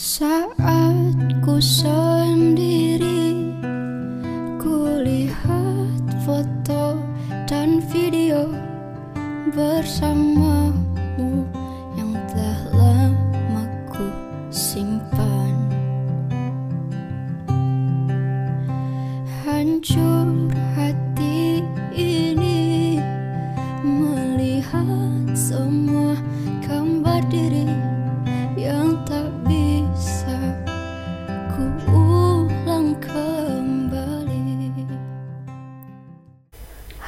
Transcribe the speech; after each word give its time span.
Saat 0.00 0.56
ku 1.44 1.60
sendiri 1.60 3.52
Ku 4.56 5.04
lihat 5.04 6.24
foto 6.24 6.96
dan 7.44 7.84
video 7.92 8.48
Bersamamu 9.52 11.44
yang 12.00 12.16
telah 12.32 12.64
lama 12.72 13.68
ku 13.92 14.08
simpan. 14.48 15.68
Hancur 19.44 20.48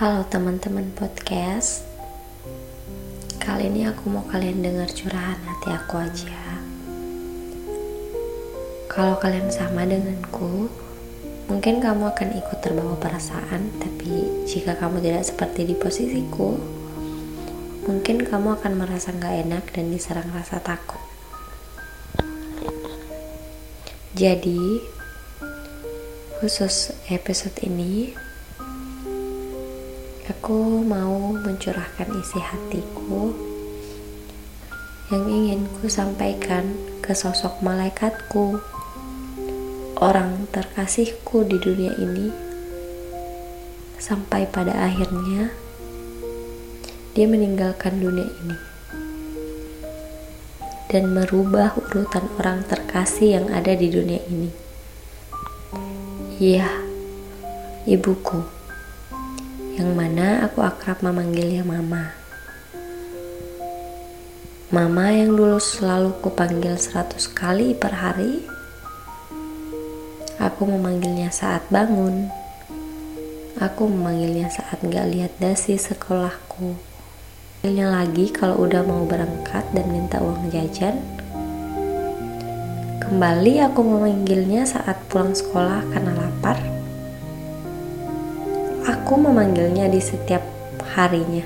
Halo 0.02 0.26
teman-teman 0.26 0.90
podcast. 0.98 1.86
Kali 3.38 3.70
ini 3.70 3.86
aku 3.86 4.10
mau 4.10 4.26
kalian 4.26 4.58
dengar 4.58 4.90
curahan 4.90 5.38
hati 5.46 5.70
aku 5.70 5.94
aja. 5.94 6.42
Kalau 8.90 9.14
kalian 9.22 9.46
sama 9.54 9.86
denganku 9.86 10.66
Mungkin 11.46 11.78
kamu 11.78 12.10
akan 12.10 12.34
ikut 12.34 12.58
terbawa 12.58 12.98
perasaan 12.98 13.78
Tapi 13.78 14.42
jika 14.42 14.74
kamu 14.74 15.06
tidak 15.06 15.22
seperti 15.22 15.70
di 15.70 15.78
posisiku 15.78 16.58
Mungkin 17.86 18.26
kamu 18.26 18.58
akan 18.58 18.82
merasa 18.82 19.14
gak 19.14 19.38
enak 19.46 19.70
dan 19.70 19.86
diserang 19.94 20.34
rasa 20.34 20.58
takut. 20.58 20.98
Jadi 24.18 24.82
Khusus 26.42 26.90
episode 27.06 27.54
ini 27.62 28.31
Aku 30.22 30.86
mau 30.86 31.34
mencurahkan 31.34 32.06
isi 32.22 32.38
hatiku 32.38 33.34
yang 35.10 35.26
ingin 35.26 35.66
ku 35.66 35.90
sampaikan 35.90 36.78
ke 37.02 37.10
sosok 37.10 37.58
malaikatku, 37.58 38.62
orang 39.98 40.46
terkasihku 40.54 41.42
di 41.42 41.58
dunia 41.58 41.98
ini, 41.98 42.30
sampai 43.98 44.46
pada 44.46 44.70
akhirnya 44.86 45.50
dia 47.18 47.26
meninggalkan 47.26 47.98
dunia 47.98 48.30
ini 48.46 48.56
dan 50.86 51.10
merubah 51.10 51.74
urutan 51.74 52.30
orang 52.38 52.62
terkasih 52.70 53.42
yang 53.42 53.46
ada 53.50 53.74
di 53.74 53.90
dunia 53.90 54.22
ini. 54.30 54.50
Iya, 56.38 56.70
ibuku 57.90 58.61
yang 59.72 59.96
mana 59.96 60.44
aku 60.44 60.60
akrab 60.60 61.00
memanggilnya 61.00 61.64
Mama. 61.64 62.12
Mama 64.68 65.08
yang 65.12 65.32
dulu 65.32 65.56
selalu 65.56 66.12
kupanggil 66.20 66.76
seratus 66.76 67.24
kali 67.28 67.72
per 67.72 67.96
hari, 67.96 68.44
aku 70.36 70.68
memanggilnya 70.68 71.32
saat 71.32 71.64
bangun. 71.72 72.28
Aku 73.60 73.88
memanggilnya 73.88 74.52
saat 74.52 74.80
gak 74.84 75.08
lihat 75.08 75.32
dasi 75.40 75.80
sekolahku. 75.80 76.76
Memanggilnya 77.60 77.88
lagi 77.88 78.26
kalau 78.28 78.60
udah 78.64 78.82
mau 78.84 79.08
berangkat 79.08 79.64
dan 79.72 79.88
minta 79.88 80.20
uang 80.20 80.52
jajan. 80.52 81.00
Kembali 83.00 83.60
aku 83.64 83.80
memanggilnya 83.80 84.68
saat 84.68 85.00
pulang 85.08 85.36
sekolah 85.36 85.84
karena 85.92 86.12
lapar 86.16 86.81
Aku 89.12 89.20
memanggilnya 89.20 89.92
di 89.92 90.00
setiap 90.00 90.40
harinya. 90.96 91.44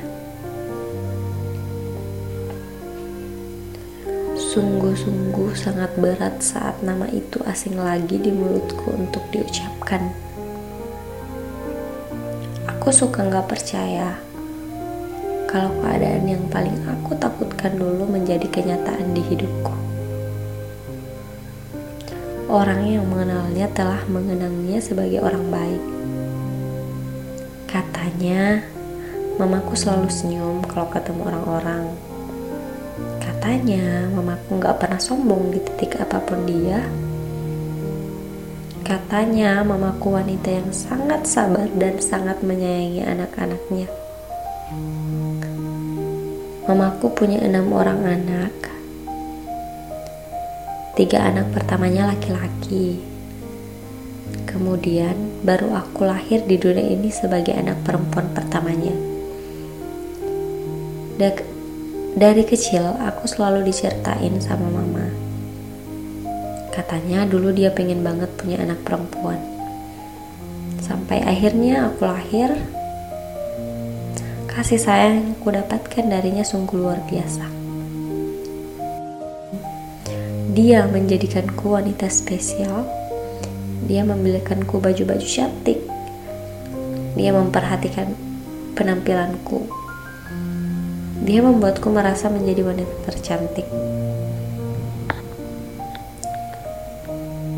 Sungguh-sungguh 4.38 5.50
sangat 5.59 5.91
berat 5.99 6.47
saat 6.47 6.78
nama 6.87 7.10
itu 7.10 7.43
asing 7.43 7.75
lagi 7.75 8.22
di 8.22 8.31
mulutku 8.31 8.94
untuk 8.94 9.27
diucapkan. 9.34 10.15
Aku 12.71 12.94
suka 12.94 13.27
nggak 13.27 13.50
percaya 13.50 14.15
kalau 15.50 15.75
keadaan 15.83 16.22
yang 16.22 16.47
paling 16.47 16.78
aku 16.87 17.19
takutkan 17.19 17.75
dulu 17.75 18.06
menjadi 18.06 18.47
kenyataan 18.47 19.10
di 19.10 19.27
hidupku. 19.27 19.75
Orang 22.47 22.87
yang 22.87 23.10
mengenalnya 23.10 23.66
telah 23.75 24.06
mengenangnya 24.06 24.78
sebagai 24.78 25.19
orang 25.19 25.50
baik 25.50 25.97
Katanya, 27.66 28.62
mamaku 29.43 29.75
selalu 29.75 30.06
senyum 30.06 30.62
kalau 30.71 30.87
ketemu 30.87 31.27
orang-orang. 31.27 31.84
Katanya, 33.19 34.06
mamaku 34.15 34.62
gak 34.62 34.78
pernah 34.78 35.03
sombong 35.03 35.50
di 35.50 35.59
titik 35.59 35.99
apa 35.99 36.22
pun 36.22 36.47
dia. 36.47 36.78
Katanya, 38.87 39.66
mamaku 39.66 40.15
wanita 40.15 40.47
yang 40.47 40.71
sangat 40.71 41.27
sabar 41.27 41.66
dan 41.75 41.99
sangat 41.99 42.38
menyayangi 42.47 43.03
anak-anaknya. 43.03 43.91
Mamaku 46.71 47.10
punya 47.10 47.43
enam 47.43 47.75
orang 47.75 47.98
anak. 48.06 48.54
Tiga 50.94 51.28
anak 51.28 51.50
pertamanya 51.50 52.15
laki-laki, 52.15 53.16
Kemudian 54.48 55.44
baru 55.44 55.76
aku 55.76 56.09
lahir 56.09 56.42
di 56.47 56.56
dunia 56.56 56.82
ini 56.82 57.12
sebagai 57.12 57.53
anak 57.53 57.82
perempuan 57.84 58.32
pertamanya. 58.32 58.94
Dari 62.16 62.48
kecil 62.48 62.97
aku 62.97 63.28
selalu 63.28 63.69
diceritain 63.69 64.41
sama 64.41 64.72
mama. 64.72 65.04
Katanya 66.72 67.28
dulu 67.28 67.53
dia 67.53 67.69
pengen 67.69 68.00
banget 68.00 68.32
punya 68.41 68.56
anak 68.65 68.81
perempuan. 68.88 69.36
Sampai 70.81 71.20
akhirnya 71.20 71.92
aku 71.92 72.09
lahir. 72.09 72.56
Kasih 74.48 74.81
sayang 74.81 75.15
yang 75.20 75.28
aku 75.36 75.53
dapatkan 75.53 76.04
darinya 76.09 76.41
sungguh 76.41 76.81
luar 76.81 77.04
biasa. 77.04 77.44
Dia 80.56 80.88
menjadikanku 80.88 81.76
wanita 81.76 82.09
spesial 82.09 82.88
dia 83.86 84.02
membelikanku 84.02 84.82
baju-baju 84.82 85.22
cantik. 85.22 85.78
Dia 87.14 87.30
memperhatikan 87.30 88.12
penampilanku. 88.74 89.62
Dia 91.22 91.41
membuatku 91.41 91.86
merasa 91.94 92.26
menjadi 92.26 92.66
wanita 92.66 92.94
tercantik. 93.06 93.66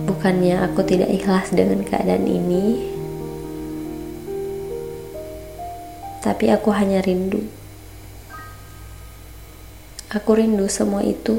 Bukannya 0.05 0.69
aku 0.69 0.85
tidak 0.85 1.09
ikhlas 1.15 1.49
dengan 1.55 1.81
keadaan 1.87 2.27
ini, 2.27 2.91
tapi 6.21 6.51
aku 6.53 6.75
hanya 6.75 7.01
rindu. 7.01 7.41
Aku 10.11 10.37
rindu 10.37 10.67
semua 10.67 11.05
itu. 11.05 11.39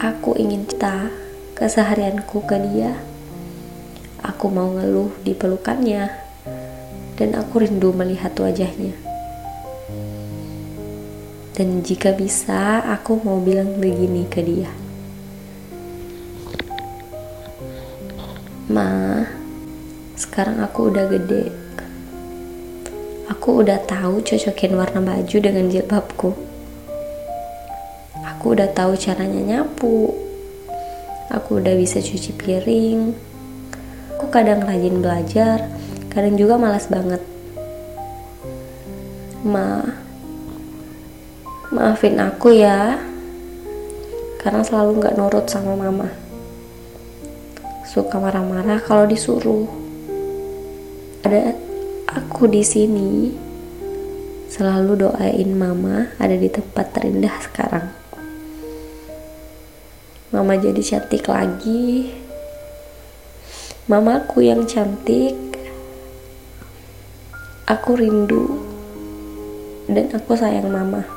Aku 0.00 0.38
ingin 0.38 0.64
kita 0.64 1.25
keseharianku 1.56 2.44
ke 2.44 2.60
dia. 2.68 2.92
Aku 4.20 4.52
mau 4.52 4.76
ngeluh 4.76 5.08
di 5.24 5.32
pelukannya, 5.32 6.12
dan 7.16 7.32
aku 7.32 7.64
rindu 7.64 7.96
melihat 7.96 8.36
wajahnya. 8.36 8.92
Dan 11.56 11.80
jika 11.80 12.12
bisa, 12.12 12.84
aku 12.84 13.16
mau 13.24 13.40
bilang 13.40 13.80
begini 13.80 14.28
ke 14.28 14.44
dia. 14.44 14.68
Ma, 18.68 19.24
sekarang 20.12 20.60
aku 20.60 20.92
udah 20.92 21.08
gede. 21.08 21.48
Aku 23.32 23.64
udah 23.64 23.80
tahu 23.88 24.20
cocokin 24.20 24.76
warna 24.76 25.00
baju 25.00 25.36
dengan 25.40 25.72
jilbabku. 25.72 26.36
Aku 28.36 28.52
udah 28.52 28.68
tahu 28.76 28.92
caranya 29.00 29.40
nyapu, 29.40 30.25
aku 31.30 31.62
udah 31.62 31.74
bisa 31.74 31.98
cuci 31.98 32.30
piring. 32.36 33.14
Aku 34.16 34.32
kadang 34.32 34.64
rajin 34.64 35.04
belajar 35.04 35.66
kadang 36.12 36.40
juga 36.40 36.56
malas 36.56 36.88
banget. 36.88 37.20
Ma 39.44 39.84
maafin 41.68 42.16
aku 42.16 42.56
ya 42.56 42.96
karena 44.40 44.62
selalu 44.64 45.02
nggak 45.02 45.16
nurut 45.18 45.46
sama 45.50 45.76
mama. 45.76 46.08
Suka 47.84 48.16
marah-marah 48.16 48.80
kalau 48.80 49.04
disuruh. 49.04 49.68
Ada 51.26 51.52
aku 52.06 52.46
di 52.46 52.62
sini 52.62 53.34
selalu 54.46 55.04
doain 55.04 55.50
mama 55.58 56.14
ada 56.22 56.38
di 56.38 56.46
tempat 56.46 56.94
terindah 56.94 57.34
sekarang 57.42 58.05
Mama 60.36 60.52
jadi 60.52 60.84
cantik 60.84 61.32
lagi. 61.32 62.12
Mamaku 63.88 64.44
yang 64.44 64.68
cantik. 64.68 65.32
Aku 67.64 67.96
rindu 67.96 68.60
dan 69.88 70.12
aku 70.12 70.36
sayang 70.36 70.68
mama. 70.68 71.08